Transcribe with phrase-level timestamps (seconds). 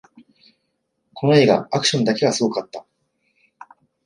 [1.13, 2.87] この映画、アクションだけはすごかった